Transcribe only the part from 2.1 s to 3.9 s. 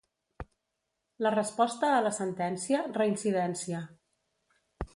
sentència, reincidència.